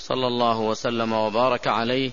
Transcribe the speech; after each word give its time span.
صلى 0.00 0.26
الله 0.26 0.60
وسلم 0.60 1.12
وبارك 1.12 1.68
عليه 1.68 2.10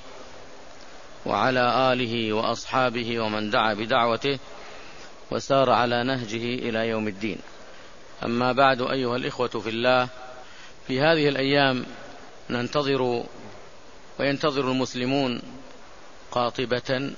وعلى 1.26 1.94
آله 1.94 2.34
وأصحابه 2.34 3.20
ومن 3.20 3.50
دعا 3.50 3.74
بدعوته 3.74 4.40
وسار 5.32 5.70
على 5.70 6.04
نهجه 6.04 6.44
إلى 6.68 6.88
يوم 6.88 7.08
الدين. 7.08 7.38
أما 8.24 8.52
بعد 8.52 8.82
أيها 8.82 9.16
الإخوة 9.16 9.48
في 9.48 9.70
الله 9.70 10.08
في 10.88 11.00
هذه 11.00 11.28
الأيام 11.30 11.86
ننتظر 12.50 13.24
وينتظر 14.20 14.72
المسلمون 14.72 15.42
قاطبة 16.32 17.14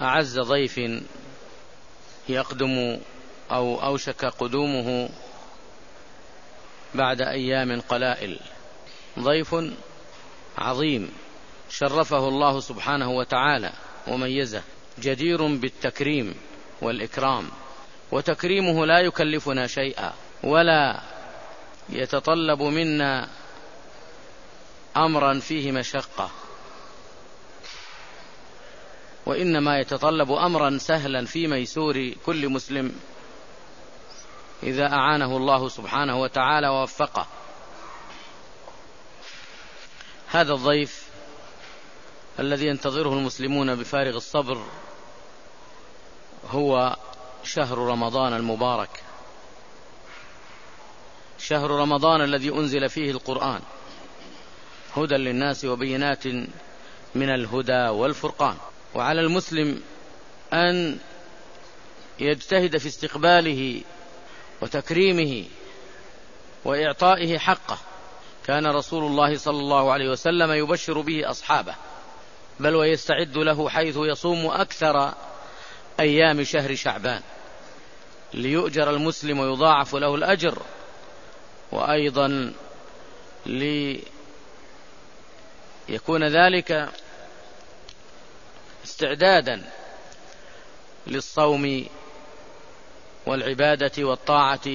أعز 0.00 0.40
ضيف 0.40 0.80
يقدم 2.28 2.98
أو 3.50 3.82
أوشك 3.82 4.24
قدومه 4.24 5.08
بعد 6.94 7.20
أيام 7.20 7.80
قلائل. 7.80 8.40
ضيف 9.18 9.54
عظيم 10.58 11.12
شرفه 11.70 12.28
الله 12.28 12.60
سبحانه 12.60 13.10
وتعالى 13.10 13.72
وميزه 14.08 14.62
جدير 15.00 15.46
بالتكريم 15.46 16.34
والإكرام. 16.82 17.48
وتكريمه 18.12 18.86
لا 18.86 19.00
يكلفنا 19.00 19.66
شيئا 19.66 20.12
ولا 20.44 21.00
يتطلب 21.88 22.62
منا 22.62 23.28
أمرا 24.96 25.38
فيه 25.38 25.72
مشقة. 25.72 26.30
وإنما 29.26 29.78
يتطلب 29.78 30.32
أمرا 30.32 30.78
سهلا 30.78 31.26
في 31.26 31.46
ميسور 31.46 32.14
كل 32.26 32.48
مسلم 32.48 32.92
إذا 34.62 34.92
أعانه 34.92 35.36
الله 35.36 35.68
سبحانه 35.68 36.20
وتعالى 36.20 36.68
ووفقه. 36.68 37.26
هذا 40.32 40.52
الضيف 40.52 41.08
الذي 42.38 42.66
ينتظره 42.66 43.12
المسلمون 43.12 43.74
بفارغ 43.74 44.16
الصبر 44.16 44.64
هو 46.50 46.96
شهر 47.44 47.78
رمضان 47.78 48.32
المبارك. 48.32 49.02
شهر 51.38 51.70
رمضان 51.70 52.20
الذي 52.20 52.50
أنزل 52.50 52.88
فيه 52.88 53.10
القرآن. 53.10 53.60
هدى 54.96 55.14
للناس 55.14 55.64
وبينات 55.64 56.26
من 57.14 57.30
الهدى 57.34 57.88
والفرقان. 57.88 58.56
وعلى 58.94 59.20
المسلم 59.20 59.82
أن 60.52 60.98
يجتهد 62.20 62.76
في 62.76 62.88
استقباله 62.88 63.82
وتكريمه 64.62 65.44
وإعطائه 66.64 67.38
حقه. 67.38 67.78
كان 68.50 68.66
رسول 68.66 69.04
الله 69.04 69.36
صلى 69.38 69.58
الله 69.58 69.92
عليه 69.92 70.08
وسلم 70.08 70.52
يبشر 70.52 71.00
به 71.00 71.30
أصحابه 71.30 71.74
بل 72.60 72.74
ويستعد 72.74 73.36
له 73.36 73.68
حيث 73.68 73.96
يصوم 73.96 74.46
أكثر 74.46 75.14
أيام 76.00 76.44
شهر 76.44 76.74
شعبان. 76.74 77.22
ليؤجر 78.34 78.90
المسلم 78.90 79.40
ويضاعف 79.40 79.94
له 79.94 80.14
الأجر 80.14 80.62
وأيضا 81.72 82.52
ليكون 85.88 86.24
ذلك 86.24 86.88
استعدادا 88.84 89.62
للصوم 91.06 91.86
والعبادة 93.26 94.04
والطاعة 94.04 94.68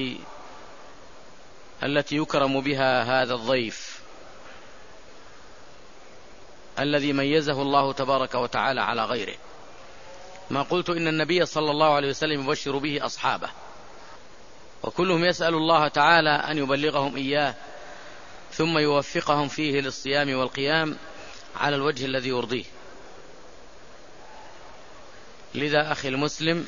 التي 1.82 2.16
يكرم 2.16 2.60
بها 2.60 3.22
هذا 3.22 3.34
الضيف 3.34 4.00
الذي 6.78 7.12
ميزه 7.12 7.62
الله 7.62 7.92
تبارك 7.92 8.34
وتعالى 8.34 8.80
على 8.80 9.04
غيره. 9.04 9.36
ما 10.50 10.62
قلت 10.62 10.90
إن 10.90 11.08
النبي 11.08 11.46
صلى 11.46 11.70
الله 11.70 11.94
عليه 11.94 12.08
وسلم 12.08 12.40
يبشر 12.40 12.78
به 12.78 13.06
أصحابه 13.06 13.48
وكلهم 14.82 15.24
يسأل 15.24 15.54
الله 15.54 15.88
تعالى 15.88 16.30
أن 16.30 16.58
يبلغهم 16.58 17.16
إياه 17.16 17.54
ثم 18.52 18.78
يوفقهم 18.78 19.48
فيه 19.48 19.80
للصيام 19.80 20.34
والقيام 20.34 20.96
على 21.56 21.76
الوجه 21.76 22.04
الذي 22.04 22.28
يرضيه. 22.28 22.64
لذا 25.54 25.92
أخي 25.92 26.08
المسلم 26.08 26.66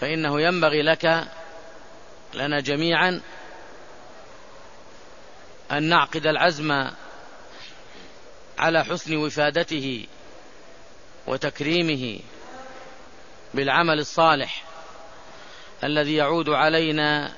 فإنه 0.00 0.40
ينبغي 0.40 0.82
لك 0.82 1.28
لنا 2.34 2.60
جميعا 2.60 3.20
أن 5.72 5.82
نعقد 5.82 6.26
العزم 6.26 6.90
على 8.58 8.84
حسن 8.84 9.16
وفادته 9.16 10.06
وتكريمه 11.26 12.20
بالعمل 13.54 13.98
الصالح 13.98 14.64
الذي 15.84 16.14
يعود 16.14 16.48
علينا 16.48 17.32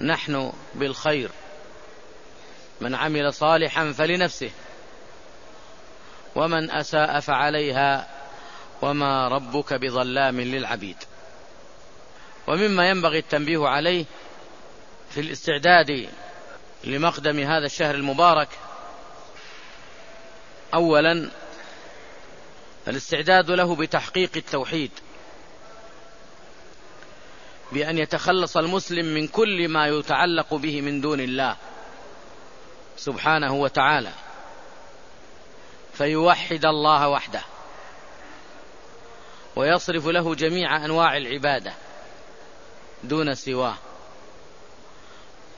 نحن 0.00 0.52
بالخير. 0.74 1.30
من 2.80 2.94
عمل 2.94 3.34
صالحا 3.34 3.92
فلنفسه 3.92 4.50
ومن 6.34 6.70
أساء 6.70 7.20
فعليها 7.20 8.08
وما 8.82 9.28
ربك 9.28 9.74
بظلام 9.74 10.40
للعبيد. 10.40 10.96
ومما 12.48 12.90
ينبغي 12.90 13.18
التنبيه 13.18 13.68
عليه 13.68 14.04
في 15.10 15.20
الاستعداد 15.20 16.08
لمقدم 16.84 17.38
هذا 17.38 17.66
الشهر 17.66 17.94
المبارك 17.94 18.48
اولا 20.74 21.30
الاستعداد 22.88 23.50
له 23.50 23.76
بتحقيق 23.76 24.30
التوحيد 24.36 24.90
بأن 27.72 27.98
يتخلص 27.98 28.56
المسلم 28.56 29.06
من 29.06 29.28
كل 29.28 29.68
ما 29.68 29.86
يتعلق 29.86 30.54
به 30.54 30.80
من 30.80 31.00
دون 31.00 31.20
الله 31.20 31.56
سبحانه 32.96 33.54
وتعالى 33.54 34.12
فيوحد 35.92 36.64
الله 36.64 37.08
وحده 37.08 37.42
ويصرف 39.56 40.06
له 40.06 40.34
جميع 40.34 40.84
أنواع 40.84 41.16
العبادة. 41.16 41.87
دون 43.04 43.34
سواه. 43.34 43.74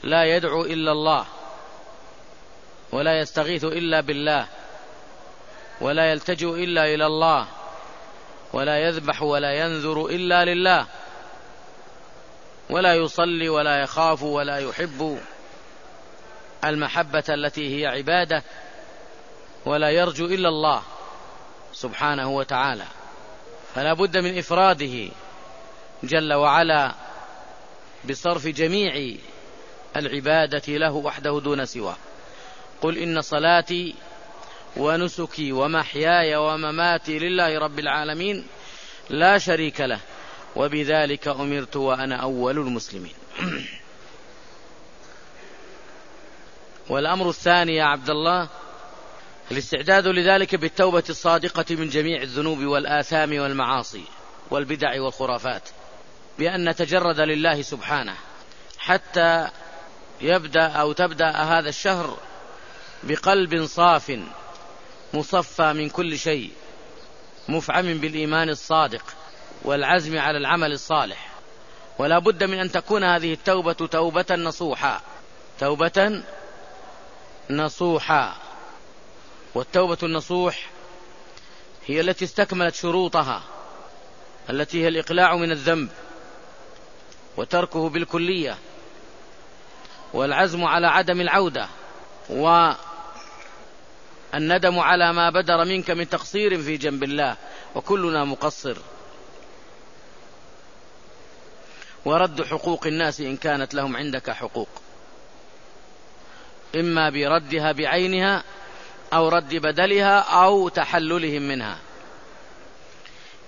لا 0.02 0.24
يدعو 0.24 0.62
إلا 0.62 0.92
الله 0.92 1.26
ولا 2.92 3.18
يستغيث 3.18 3.64
إلا 3.64 4.00
بالله 4.00 4.46
ولا 5.80 6.10
يلتجئ 6.10 6.64
إلا 6.64 6.94
إلى 6.94 7.06
الله 7.06 7.46
ولا 8.52 8.78
يذبح 8.78 9.22
ولا 9.22 9.52
ينذر 9.52 10.06
إلا 10.06 10.44
لله 10.44 10.86
ولا 12.70 12.94
يصلي 12.94 13.48
ولا 13.48 13.82
يخاف 13.82 14.22
ولا 14.22 14.58
يحب. 14.58 15.20
المحبة 16.64 17.24
التي 17.28 17.80
هي 17.80 17.86
عبادة 17.86 18.42
ولا 19.66 19.90
يرجو 19.90 20.26
إلا 20.26 20.48
الله 20.48 20.82
سبحانه 21.72 22.30
وتعالى. 22.30 22.84
فلا 23.74 23.92
بد 23.92 24.16
من 24.16 24.38
إفراده 24.38 25.08
جل 26.02 26.32
وعلا. 26.32 26.94
بصرف 28.08 28.46
جميع 28.46 29.16
العبادة 29.96 30.62
له 30.68 30.92
وحده 30.92 31.40
دون 31.40 31.66
سواه. 31.66 31.96
قل 32.82 32.98
إن 32.98 33.20
صلاتي 33.20 33.94
ونسكي 34.76 35.52
ومحياي 35.52 36.36
ومماتي 36.36 37.18
لله 37.18 37.58
رب 37.58 37.78
العالمين 37.78 38.46
لا 39.10 39.38
شريك 39.38 39.80
له 39.80 40.00
وبذلك 40.56 41.28
أمرت 41.28 41.76
وأنا 41.76 42.16
أول 42.16 42.58
المسلمين. 42.58 43.14
والأمر 46.90 47.28
الثاني 47.28 47.76
يا 47.76 47.84
عبد 47.84 48.10
الله 48.10 48.48
الاستعداد 49.50 50.06
لذلك 50.06 50.54
بالتوبة 50.54 51.04
الصادقة 51.08 51.64
من 51.70 51.88
جميع 51.88 52.22
الذنوب 52.22 52.58
والآثام 52.58 53.38
والمعاصي 53.38 54.04
والبدع 54.50 55.02
والخرافات. 55.02 55.68
بأن 56.40 56.68
نتجرد 56.68 57.20
لله 57.20 57.62
سبحانه 57.62 58.14
حتى 58.78 59.48
يبدأ 60.20 60.66
أو 60.66 60.92
تبدأ 60.92 61.30
هذا 61.30 61.68
الشهر 61.68 62.18
بقلب 63.02 63.66
صاف 63.66 64.20
مصفى 65.14 65.72
من 65.72 65.88
كل 65.88 66.18
شيء 66.18 66.52
مفعم 67.48 67.98
بالإيمان 67.98 68.48
الصادق 68.48 69.04
والعزم 69.62 70.18
على 70.18 70.38
العمل 70.38 70.72
الصالح. 70.72 71.30
ولا 71.98 72.18
بد 72.18 72.44
من 72.44 72.58
أن 72.58 72.70
تكون 72.70 73.04
هذه 73.04 73.32
التوبة 73.32 73.72
توبة 73.72 74.26
نصوحا 74.30 75.00
توبة 75.60 76.22
نصوحا. 77.50 78.36
والتوبة 79.54 79.98
النصوح 80.02 80.70
هي 81.86 82.00
التي 82.00 82.24
استكملت 82.24 82.74
شروطها 82.74 83.42
التي 84.50 84.84
هي 84.84 84.88
الإقلاع 84.88 85.36
من 85.36 85.50
الذنب. 85.50 85.88
وتركه 87.40 87.88
بالكلية 87.88 88.58
والعزم 90.12 90.64
على 90.64 90.86
عدم 90.86 91.20
العودة 91.20 91.68
والندم 92.30 92.78
على 94.78 95.12
ما 95.12 95.30
بدر 95.30 95.64
منك 95.64 95.90
من 95.90 96.08
تقصير 96.08 96.62
في 96.62 96.76
جنب 96.76 97.04
الله 97.04 97.36
وكلنا 97.74 98.24
مقصر. 98.24 98.76
ورد 102.04 102.42
حقوق 102.42 102.86
الناس 102.86 103.20
إن 103.20 103.36
كانت 103.36 103.74
لهم 103.74 103.96
عندك 103.96 104.30
حقوق. 104.30 104.68
إما 106.74 107.10
بردها 107.10 107.72
بعينها 107.72 108.44
أو 109.12 109.28
رد 109.28 109.54
بدلها 109.54 110.18
أو 110.18 110.68
تحللهم 110.68 111.42
منها. 111.42 111.78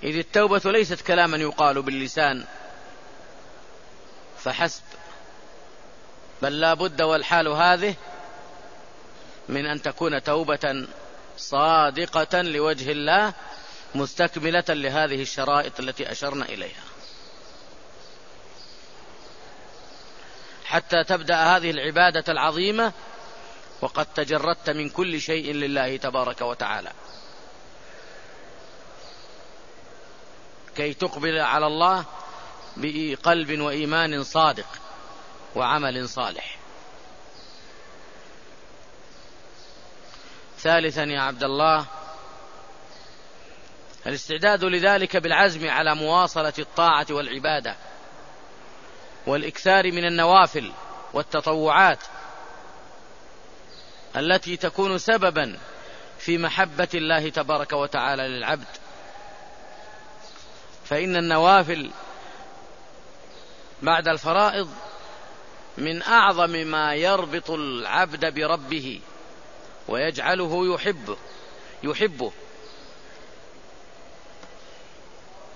إذ 0.02 0.16
التوبة 0.16 0.62
ليست 0.64 1.00
كلاما 1.00 1.36
يقال 1.36 1.82
باللسان 1.82 2.44
فحسب. 4.44 4.82
بل 6.42 6.60
لا 6.60 6.74
بد 6.74 7.02
والحال 7.02 7.48
هذه 7.48 7.94
من 9.48 9.66
أن 9.66 9.82
تكون 9.82 10.22
توبة 10.22 10.86
صادقة 11.36 12.42
لوجه 12.42 12.92
الله 12.92 13.32
مستكملة 13.94 14.64
لهذه 14.68 15.22
الشرائط 15.22 15.80
التي 15.80 16.12
أشرنا 16.12 16.44
إليها. 16.44 16.82
حتى 20.64 21.04
تبدأ 21.04 21.36
هذه 21.36 21.70
العبادة 21.70 22.32
العظيمة 22.32 22.92
وقد 23.80 24.06
تجردت 24.06 24.70
من 24.70 24.88
كل 24.88 25.20
شيء 25.20 25.52
لله 25.52 25.96
تبارك 25.96 26.40
وتعالى. 26.40 26.92
كي 30.76 30.94
تقبل 30.94 31.38
على 31.38 31.66
الله 31.66 32.04
بقلب 32.76 33.60
وإيمان 33.60 34.24
صادق 34.24 34.66
وعمل 35.54 36.08
صالح. 36.08 36.58
ثالثا 40.58 41.02
يا 41.02 41.20
عبد 41.20 41.44
الله 41.44 41.86
الاستعداد 44.06 44.64
لذلك 44.64 45.16
بالعزم 45.16 45.70
على 45.70 45.94
مواصلة 45.94 46.52
الطاعة 46.58 47.06
والعبادة 47.10 47.76
والإكثار 49.26 49.92
من 49.92 50.04
النوافل 50.04 50.72
والتطوعات 51.12 51.98
التي 54.16 54.56
تكون 54.56 54.98
سببا 54.98 55.58
في 56.18 56.38
محبة 56.38 56.88
الله 56.94 57.28
تبارك 57.28 57.72
وتعالى 57.72 58.22
للعبد. 58.28 58.66
فإن 60.84 61.16
النوافل 61.16 61.90
بعد 63.82 64.08
الفرائض 64.08 64.68
من 65.78 66.02
أعظم 66.02 66.50
ما 66.50 66.94
يربط 66.94 67.50
العبد 67.50 68.34
بربه 68.34 69.00
ويجعله 69.88 70.74
يحبه 70.74 71.16
يحبه. 71.82 72.32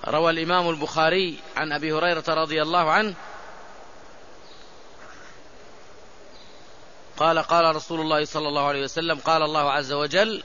روى 0.06 0.30
الإمام 0.30 0.68
البخاري 0.68 1.38
عن 1.56 1.72
أبي 1.72 1.92
هريرة 1.92 2.24
رضي 2.28 2.62
الله 2.62 2.90
عنه 2.90 3.14
قال 7.16 7.38
قال 7.38 7.76
رسول 7.76 8.00
الله 8.00 8.24
صلى 8.24 8.48
الله 8.48 8.66
عليه 8.66 8.82
وسلم 8.82 9.18
قال 9.18 9.42
الله 9.42 9.72
عز 9.72 9.92
وجل 9.92 10.42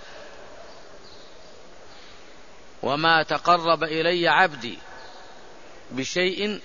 وما 2.84 3.24
تقرب 3.24 3.84
إلي 3.84 4.27
عبدي 4.27 4.77
بشيء 5.92 6.62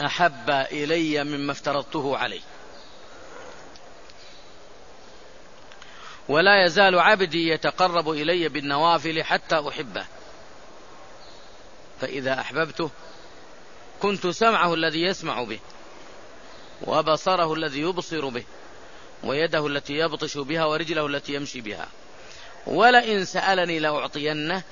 أحب 0.00 0.50
إلي 0.50 1.24
مما 1.24 1.52
افترضته 1.52 2.16
عليه. 2.16 2.40
ولا 6.28 6.64
يزال 6.64 6.98
عبدي 6.98 7.48
يتقرب 7.48 8.10
إلي 8.10 8.48
بالنوافل 8.48 9.22
حتى 9.22 9.68
أحبه. 9.68 10.06
فإذا 12.00 12.40
أحببته 12.40 12.90
كنت 14.02 14.26
سمعه 14.26 14.74
الذي 14.74 15.02
يسمع 15.02 15.42
به 15.42 15.58
وبصره 16.86 17.54
الذي 17.54 17.80
يبصر 17.80 18.28
به 18.28 18.44
ويده 19.24 19.66
التي 19.66 19.92
يبطش 19.92 20.38
بها 20.38 20.64
ورجله 20.64 21.06
التي 21.06 21.34
يمشي 21.34 21.60
بها. 21.60 21.88
ولئن 22.66 23.24
سألني 23.24 23.78
لأعطينه 23.78 24.62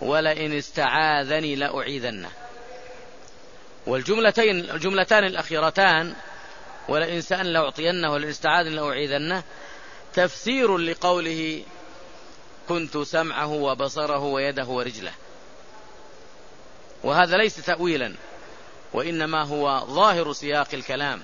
ولئن 0.00 0.52
استعاذني 0.52 1.56
لأعيذنه. 1.56 2.30
والجملتين 3.86 4.70
الجملتان 4.70 5.24
الأخيرتان 5.24 6.14
ولئن 6.88 7.20
سأل 7.20 7.52
لأعطينه 7.52 8.12
ولئن 8.12 8.28
استعاذني 8.28 8.74
لأعيذنه. 8.74 9.42
تفسير 10.14 10.78
لقوله 10.78 11.62
كنت 12.68 12.98
سمعه 12.98 13.52
وبصره 13.52 14.18
ويده 14.18 14.66
ورجله. 14.66 15.12
وهذا 17.04 17.36
ليس 17.36 17.56
تأويلا 17.56 18.14
وإنما 18.92 19.44
هو 19.44 19.84
ظاهر 19.86 20.32
سياق 20.32 20.68
الكلام. 20.74 21.22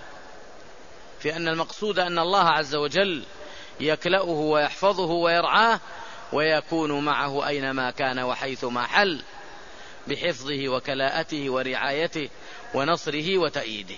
في 1.21 1.37
أن 1.37 1.49
المقصود 1.49 1.99
أن 1.99 2.19
الله 2.19 2.49
عز 2.49 2.75
وجل 2.75 3.23
يكلأه 3.81 4.29
ويحفظه 4.29 5.11
ويرعاه 5.11 5.81
ويكون 6.33 7.05
معه 7.05 7.49
أينما 7.49 7.91
كان 7.91 8.19
وحيثما 8.19 8.87
حل. 8.87 9.23
بحفظه 10.09 10.69
وكلاءته 10.69 11.51
ورعايته 11.51 12.29
ونصره 12.75 13.39
وتأييده. 13.39 13.97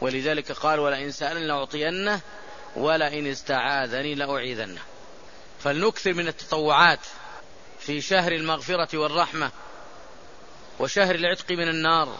ولذلك 0.00 0.52
قال 0.52 0.80
ولئن 0.80 1.10
سألني 1.10 1.46
لأعطينه 1.46 2.20
ولئن 2.76 3.26
استعاذني 3.26 4.14
لأعيذنه. 4.14 4.80
فلنكثر 5.58 6.14
من 6.14 6.28
التطوعات 6.28 7.00
في 7.78 8.00
شهر 8.00 8.32
المغفرة 8.32 8.98
والرحمة 8.98 9.50
وشهر 10.78 11.14
العتق 11.14 11.50
من 11.50 11.68
النار 11.68 12.18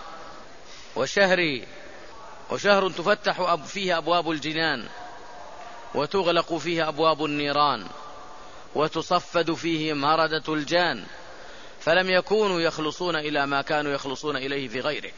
وشهر 0.97 1.61
وشهر 2.51 2.91
تفتح 2.91 3.55
فيه 3.55 3.99
أبواب 3.99 4.31
الجنان 4.31 4.89
وتغلق 5.95 6.55
فيه 6.55 6.89
أبواب 6.89 7.25
النيران 7.25 7.87
وتصفد 8.75 9.55
فيه 9.55 9.93
مردة 9.93 10.55
الجان. 10.55 11.05
فلم 11.87 12.11
يكونوا 12.11 12.61
يخلصون 12.61 13.17
إلى 13.17 13.47
ما 13.47 13.63
كانوا 13.63 13.93
يخلصون 13.93 14.37
إليه 14.37 14.69
في 14.69 14.81
غيره. 14.81 15.11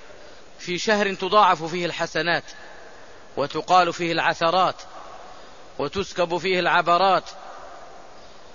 في 0.58 0.78
شهر 0.78 1.14
تضاعف 1.14 1.64
فيه 1.64 1.86
الحسنات 1.86 2.44
وتقال 3.36 3.92
فيه 3.92 4.12
العثرات 4.12 4.82
وتسكب 5.78 6.38
فيه 6.38 6.60
العبرات 6.60 7.24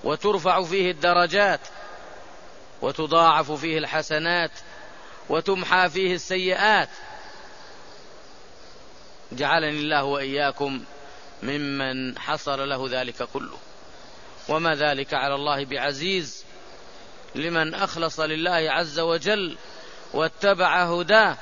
وترفع 0.04 0.64
فيه 0.64 0.92
الدرجات 0.92 1.60
وتضاعف 2.82 3.52
فيه 3.52 3.78
الحسنات 3.78 4.52
وتمحى 5.30 5.90
فيه 5.90 6.14
السيئات. 6.14 6.90
جعلني 9.32 9.80
الله 9.80 10.04
وإياكم 10.04 10.84
ممن 11.44 12.20
حصل 12.20 12.70
له 12.70 13.02
ذلك 13.02 13.24
كله. 13.34 13.58
وما 14.50 14.76
ذلك 14.76 15.14
على 15.14 15.36
الله 15.36 15.66
بعزيز. 15.66 16.43
لمن 17.36 17.74
أخلص 17.74 18.20
لله 18.20 18.72
عز 18.72 19.00
وجل 19.00 19.58
واتبع 20.14 20.84
هداه 20.84 21.38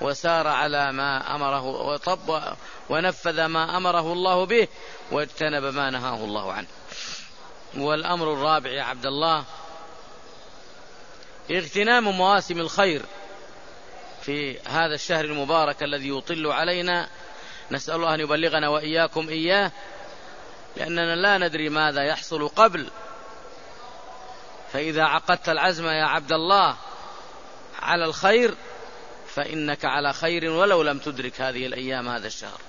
وسار 0.00 0.48
على 0.48 0.92
ما 0.92 1.34
أمره 1.34 1.64
وطب 1.64 2.42
ونفذ 2.90 3.44
ما 3.44 3.76
أمره 3.76 4.12
الله 4.12 4.46
به 4.46 4.68
واجتنب 5.10 5.64
ما 5.64 5.90
نهاه 5.90 6.24
الله 6.24 6.52
عنه. 6.52 6.66
والأمر 7.76 8.32
الرابع 8.32 8.70
يا 8.70 8.82
عبد 8.82 9.06
الله 9.06 9.44
اغتنام 11.50 12.04
مواسم 12.04 12.60
الخير 12.60 13.02
في 14.22 14.60
هذا 14.60 14.94
الشهر 14.94 15.24
المبارك 15.24 15.82
الذي 15.82 16.08
يطل 16.08 16.46
علينا. 16.46 17.08
نسأل 17.70 17.94
الله 17.94 18.14
أن 18.14 18.20
يبلغنا 18.20 18.68
وإياكم 18.68 19.28
إياه 19.28 19.72
لأننا 20.76 21.16
لا 21.16 21.38
ندري 21.38 21.68
ماذا 21.68 22.02
يحصل 22.02 22.48
قبل. 22.48 22.90
فإذا 24.72 25.02
عقدت 25.02 25.48
العزم 25.48 25.86
يا 25.86 26.04
عبد 26.04 26.32
الله 26.32 26.76
على 27.82 28.04
الخير 28.04 28.54
فإنك 29.34 29.84
على 29.84 30.12
خير 30.12 30.50
ولو 30.50 30.82
لم 30.82 30.98
تدرك 30.98 31.40
هذه 31.40 31.66
الأيام 31.66 32.08
هذا 32.08 32.26
الشهر. 32.26 32.60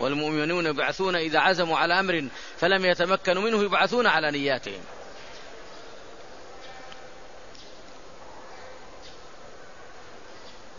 والمؤمنون 0.00 0.66
يبعثون 0.66 1.16
إذا 1.16 1.38
عزموا 1.38 1.78
على 1.78 2.00
أمر 2.00 2.28
فلم 2.58 2.84
يتمكنوا 2.84 3.42
منه 3.42 3.62
يبعثون 3.62 4.06
على 4.06 4.30
نياتهم. 4.30 4.80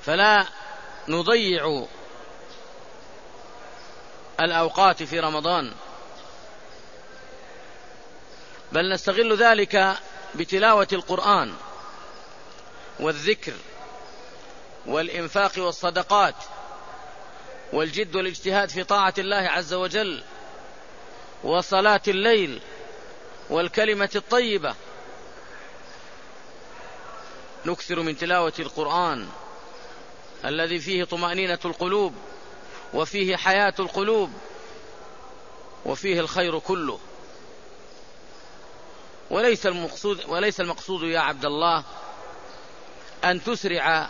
فلا 0.05 0.45
نضيع 1.07 1.85
الأوقات 4.39 5.03
في 5.03 5.19
رمضان. 5.19 5.73
بل 8.71 8.93
نستغل 8.93 9.37
ذلك 9.37 9.97
بتلاوة 10.35 10.87
القرآن 10.93 11.53
والذكر 12.99 13.53
والإنفاق 14.85 15.51
والصدقات 15.57 16.35
والجد 17.73 18.15
والاجتهاد 18.15 18.69
في 18.69 18.83
طاعة 18.83 19.13
الله 19.17 19.37
عز 19.37 19.73
وجل 19.73 20.23
وصلاة 21.43 22.01
الليل 22.07 22.61
والكلمة 23.49 24.09
الطيبة. 24.15 24.75
نكثر 27.65 27.99
من 27.99 28.17
تلاوة 28.17 28.53
القرآن 28.59 29.29
الذي 30.45 30.79
فيه 30.79 31.03
طمأنينة 31.03 31.59
القلوب 31.65 32.13
وفيه 32.93 33.35
حياة 33.35 33.73
القلوب 33.79 34.33
وفيه 35.85 36.19
الخير 36.19 36.59
كله. 36.59 36.99
وليس 39.29 39.65
المقصود 39.65 40.25
وليس 40.27 40.61
المقصود 40.61 41.03
يا 41.03 41.19
عبد 41.19 41.45
الله 41.45 41.83
أن 43.23 43.43
تسرع 43.43 44.09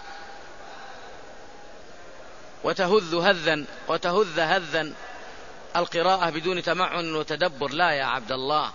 وتهذ 2.63 3.15
هذا 3.15 3.65
وتهذ 3.87 4.39
هذا 4.39 4.91
القراءة 5.75 6.29
بدون 6.29 6.63
تمعن 6.63 7.15
وتدبر. 7.15 7.71
لا 7.71 7.91
يا 7.91 8.03
عبد 8.03 8.31
الله. 8.31 8.71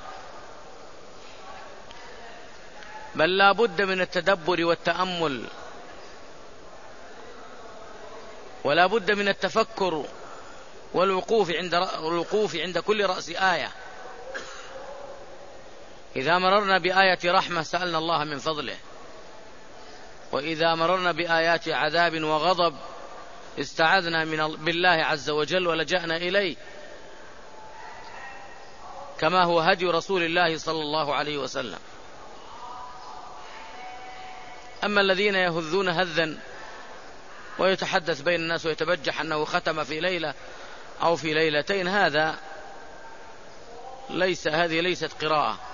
بل 3.14 3.36
لا 3.36 3.52
بد 3.52 3.82
من 3.82 4.00
التدبر 4.00 4.64
والتأمل. 4.64 5.44
ولا 8.64 8.86
بد 8.86 9.10
من 9.10 9.28
التفكر 9.28 10.04
والوقوف 10.94 11.50
عند 11.50 11.74
الوقوف 11.74 12.56
عند 12.56 12.78
كل 12.78 13.06
رأس 13.06 13.28
آية. 13.28 13.70
إذا 16.16 16.38
مررنا 16.38 16.78
بآية 16.78 17.18
رحمة 17.24 17.62
سألنا 17.62 17.98
الله 17.98 18.24
من 18.24 18.38
فضله. 18.38 18.76
وإذا 20.32 20.74
مررنا 20.74 21.12
بآيات 21.12 21.68
عذاب 21.68 22.22
وغضب 22.22 22.76
استعذنا 23.60 24.24
من 24.24 24.56
بالله 24.64 24.88
عز 24.88 25.30
وجل 25.30 25.66
ولجأنا 25.66 26.16
إليه. 26.16 26.56
كما 29.18 29.44
هو 29.44 29.60
هدي 29.60 29.86
رسول 29.86 30.22
الله 30.22 30.58
صلى 30.58 30.80
الله 30.80 31.14
عليه 31.14 31.38
وسلم. 31.38 31.78
أما 34.84 35.00
الذين 35.00 35.34
يهذون 35.34 35.88
هذا 35.88 36.36
ويتحدث 37.58 38.20
بين 38.20 38.40
الناس 38.40 38.66
ويتبجح 38.66 39.20
أنه 39.20 39.44
ختم 39.44 39.84
في 39.84 40.00
ليلة 40.00 40.34
أو 41.02 41.16
في 41.16 41.34
ليلتين 41.34 41.88
هذا 41.88 42.36
ليس 44.10 44.48
هذه 44.48 44.80
ليست 44.80 45.24
قراءة. 45.24 45.73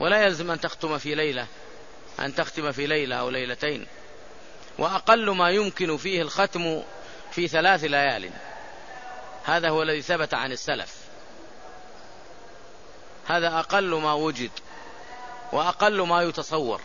ولا 0.00 0.22
يلزم 0.22 0.50
أن 0.50 0.60
تختم 0.60 0.98
في 0.98 1.14
ليلة 1.14 1.46
أن 2.20 2.34
تختم 2.34 2.72
في 2.72 2.86
ليلة 2.86 3.16
أو 3.16 3.30
ليلتين. 3.30 3.86
وأقل 4.78 5.30
ما 5.30 5.50
يمكن 5.50 5.96
فيه 5.96 6.22
الختم 6.22 6.82
في 7.32 7.48
ثلاث 7.48 7.84
ليال. 7.84 8.30
هذا 9.44 9.68
هو 9.68 9.82
الذي 9.82 10.02
ثبت 10.02 10.34
عن 10.34 10.52
السلف. 10.52 10.96
هذا 13.26 13.58
أقل 13.58 13.94
ما 13.94 14.12
وجد 14.12 14.50
وأقل 15.52 16.00
ما 16.00 16.22
يتصور. 16.22 16.80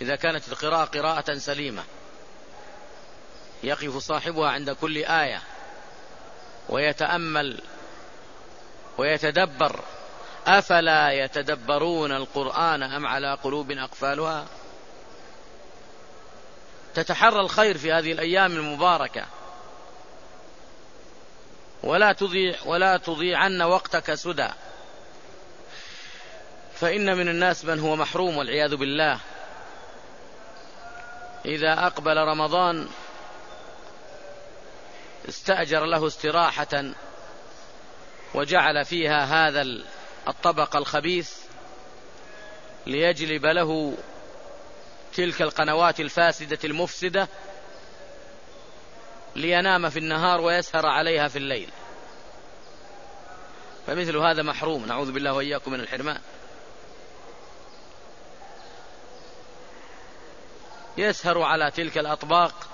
إذا 0.00 0.16
كانت 0.16 0.48
القراءة 0.48 0.84
قراءة 0.84 1.38
سليمة 1.38 1.84
يقف 3.62 3.96
صاحبها 3.96 4.50
عند 4.50 4.70
كل 4.70 4.98
آية 5.04 5.42
ويتأمل 6.68 7.62
ويتدبر 8.98 9.80
أفلا 10.46 11.12
يتدبرون 11.12 12.12
القرآن 12.12 12.82
أم 12.82 13.06
على 13.06 13.34
قلوب 13.34 13.70
أقفالها؟ 13.70 14.46
تتحرى 16.94 17.40
الخير 17.40 17.78
في 17.78 17.92
هذه 17.92 18.12
الأيام 18.12 18.52
المباركة. 18.52 19.26
ولا 21.82 22.12
تضيع 22.12 22.54
ولا 22.64 22.96
تضيعن 22.96 23.62
وقتك 23.62 24.14
سدى. 24.14 24.48
فإن 26.74 27.16
من 27.16 27.28
الناس 27.28 27.64
من 27.64 27.80
هو 27.80 27.96
محروم 27.96 28.36
والعياذ 28.36 28.76
بالله. 28.76 29.20
إذا 31.44 31.86
أقبل 31.86 32.16
رمضان 32.16 32.88
استأجر 35.28 35.84
له 35.84 36.06
استراحة 36.06 36.84
وجعل 38.34 38.84
فيها 38.84 39.24
هذا 39.24 39.62
الطبق 40.28 40.76
الخبيث 40.76 41.32
ليجلب 42.86 43.46
له 43.46 43.94
تلك 45.14 45.42
القنوات 45.42 46.00
الفاسدة 46.00 46.58
المفسدة 46.64 47.28
لينام 49.36 49.88
في 49.90 49.98
النهار 49.98 50.40
ويسهر 50.40 50.86
عليها 50.86 51.28
في 51.28 51.36
الليل. 51.36 51.70
فمثل 53.86 54.16
هذا 54.16 54.42
محروم. 54.42 54.86
نعوذ 54.86 55.12
بالله 55.12 55.32
وإياكم 55.32 55.72
من 55.72 55.80
الحرمان. 55.80 56.20
يسهر 60.98 61.42
على 61.42 61.70
تلك 61.70 61.98
الأطباق 61.98 62.68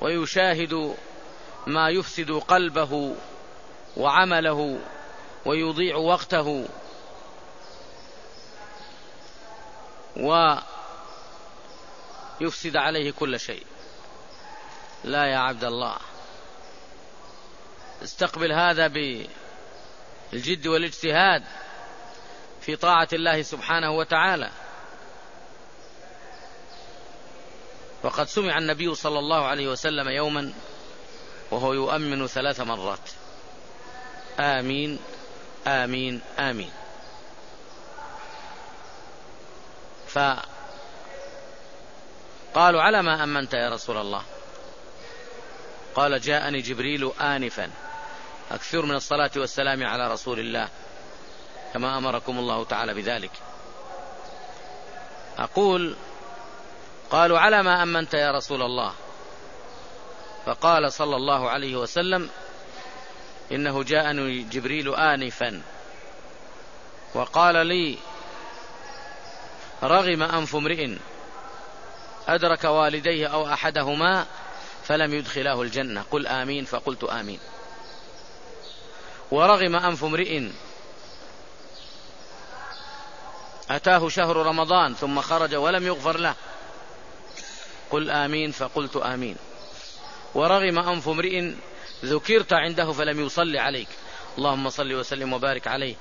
ويشاهد 0.00 0.96
ما 1.66 1.88
يفسد 1.88 2.30
قلبه 2.30 3.14
وعمله 3.96 4.78
ويضيع 5.46 5.96
وقته. 5.96 6.68
ويفسد 12.40 12.76
عليه 12.76 13.10
كل 13.10 13.40
شيء. 13.40 13.66
لا 15.04 15.24
يا 15.24 15.38
عبد 15.38 15.64
الله. 15.64 15.96
استقبل 18.02 18.52
هذا 18.52 18.86
بالجد 20.32 20.66
والاجتهاد 20.66 21.44
في 22.60 22.76
طاعة 22.76 23.08
الله 23.12 23.42
سبحانه 23.42 23.90
وتعالى. 23.90 24.50
وقد 28.02 28.28
سمع 28.28 28.58
النبي 28.58 28.94
صلى 28.94 29.18
الله 29.18 29.46
عليه 29.46 29.68
وسلم 29.68 30.08
يوما 30.08 30.52
وهو 31.50 31.72
يؤمن 31.72 32.26
ثلاث 32.26 32.60
مرات. 32.60 33.10
آمين. 34.40 34.98
آمين 35.66 36.20
آمين. 36.38 36.70
فقالوا 40.08 40.42
على 42.82 43.02
ما 43.02 43.24
أمنت 43.24 43.54
يا 43.54 43.68
رسول 43.68 43.96
الله. 43.96 44.22
قال 45.94 46.20
جاءني 46.20 46.60
جبريل 46.60 47.12
آنفا. 47.20 47.70
أكثر 48.50 48.86
من 48.86 48.94
الصلاة 48.94 49.30
والسلام 49.36 49.86
على 49.86 50.12
رسول 50.12 50.38
الله. 50.38 50.68
كما 51.74 51.98
أمركم 51.98 52.38
الله 52.38 52.64
تعالى 52.64 52.94
بذلك. 52.94 53.30
أقول 55.38 55.96
قالوا 57.10 57.38
على 57.38 57.62
ما 57.62 57.82
أمنت 57.82 58.14
يا 58.14 58.30
رسول 58.32 58.62
الله. 58.62 58.94
فقال 60.46 60.92
صلى 60.92 61.16
الله 61.16 61.50
عليه 61.50 61.76
وسلم 61.76 62.30
إنه 63.52 63.82
جاءني 63.82 64.42
جبريل 64.42 64.94
آنفا. 64.94 65.62
وقال 67.14 67.66
لي 67.66 67.98
رغم 69.82 70.22
أنف 70.22 70.56
امرئ 70.56 70.96
أدرك 72.28 72.64
والديه 72.64 73.26
أو 73.26 73.52
أحدهما 73.52 74.26
فلم 74.84 75.14
يدخلاه 75.14 75.62
الجنة. 75.62 76.04
قل 76.10 76.26
آمين 76.26 76.64
فقلت 76.64 77.04
آمين. 77.04 77.38
ورغم 79.30 79.76
أنف 79.76 80.04
امرئ 80.04 80.48
أتاه 83.70 84.08
شهر 84.08 84.36
رمضان 84.36 84.94
ثم 84.94 85.20
خرج 85.20 85.54
ولم 85.54 85.86
يغفر 85.86 86.16
له. 86.16 86.34
قل 87.90 88.10
آمين 88.10 88.52
فقلت 88.52 88.96
آمين. 88.96 89.36
ورغم 90.34 90.78
أنف 90.78 91.08
امرئ 91.08 91.52
ذكرت 92.04 92.52
عنده 92.52 92.92
فلم 92.92 93.26
يصلي 93.26 93.58
عليك. 93.58 93.88
اللهم 94.38 94.70
صل 94.70 94.92
وسلم 94.92 95.32
وبارك 95.32 95.66
عليه. 95.66 95.94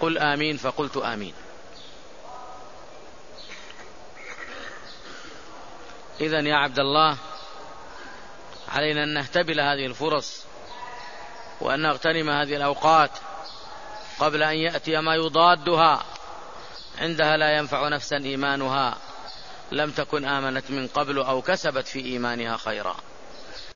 قل 0.00 0.18
آمين 0.18 0.56
فقلت 0.56 0.96
آمين. 0.96 1.34
إذا 6.20 6.40
يا 6.40 6.54
عبد 6.54 6.78
الله 6.78 7.16
علينا 8.68 9.04
أن 9.04 9.14
نهتبل 9.14 9.60
هذه 9.60 9.86
الفرص 9.86 10.44
وأن 11.60 11.82
نغتنم 11.82 12.30
هذه 12.30 12.56
الأوقات 12.56 13.10
قبل 14.18 14.42
أن 14.42 14.56
يأتي 14.56 15.00
ما 15.00 15.14
يضادها. 15.14 16.04
عندها 16.98 17.36
لا 17.36 17.56
ينفع 17.56 17.88
نفسا 17.88 18.16
إيمانها. 18.16 18.96
لم 19.72 19.90
تكن 19.90 20.24
آمنت 20.24 20.70
من 20.70 20.86
قبل 20.86 21.18
أو 21.18 21.42
كسبت 21.42 21.86
في 21.86 22.04
إيمانها 22.04 22.56
خيرا. 22.56 22.96